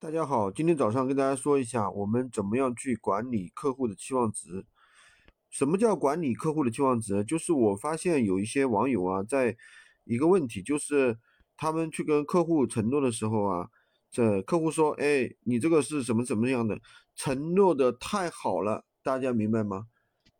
[0.00, 4.64] 大家好，今天早上跟大家说一下，我们怎么样去管理客户的期望值。
[5.50, 7.24] 什么叫管理客户的期望值？
[7.24, 9.56] 就是我发现有一些网友啊，在
[10.04, 11.18] 一个问题，就是
[11.56, 13.68] 他们去跟客户承诺的时候啊，
[14.08, 16.80] 这客户说，哎，你这个是什么什么样的？
[17.16, 19.86] 承诺的太好了，大家明白吗？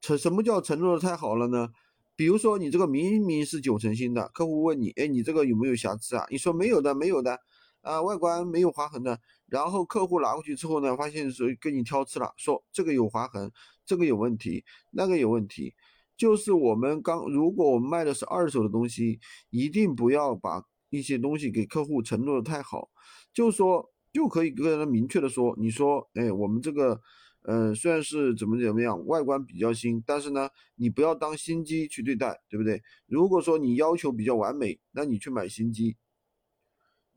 [0.01, 1.69] 承什么叫承诺的太好了呢？
[2.15, 6.25] 比如说你这个明明是九成新的，客户问你，哎，你这个有没有瑕疵啊？
[6.31, 7.41] 你说没有的，没有的。
[7.89, 13.51] 啊，外观没有划痕的，然后客户拿过去之后呢，发现是跟你挑刺了，说这个有划痕，
[13.87, 15.75] 这个有问题，那个有问题。
[16.15, 22.91] 就是我们刚，如果我们卖的是二手的东西，一定不要把一些东西给客户承诺的太好，
[23.33, 27.01] 就说就可以跟他明确的说，你说，哎，我们这个，
[27.47, 32.83] 嗯，虽然是怎么怎么样，外观比较新，但是呢，你不要当新机去对待，对不对？
[33.07, 35.97] 如果说你要求比较完美，那你去买新机。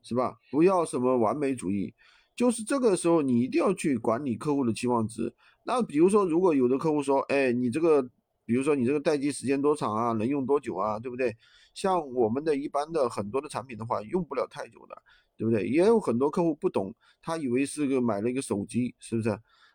[0.02, 0.36] 是吧？
[0.50, 1.94] 不要什么完美主义，
[2.34, 5.32] 就是这个时候你一定要去管理客户的期望值。
[5.64, 8.02] 那比如说，如果有的客户说，哎，你这个，
[8.44, 11.36] 比如说你这个待机时间多长啊，能用多久啊，对不对？
[11.72, 15.02] 像我们的一般的很多的产品的话，用不了太久的，
[15.36, 15.66] 对不对？
[15.68, 19.30] 也有很多客户不懂，他以为是个买了一个手机，是不是？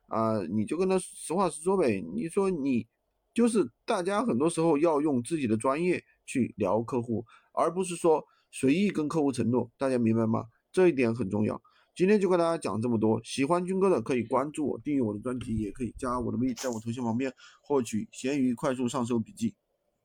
[0.07, 2.01] 啊，你就跟他实话实说呗。
[2.13, 2.85] 你说你
[3.37, 8.25] 就是大家很多时候要用自己的专业去聊客户，而不是说。
[8.49, 10.45] 随意跟客户承诺，大家明白吗？
[10.71, 11.61] 这一点很重要。
[11.95, 13.21] 今天就跟大家讲这么多。
[13.23, 19.53] 喜欢军哥的可以关注我，订阅我的专辑，也可以加我的微，在我头像旁边获取闲鱼快速上手笔记。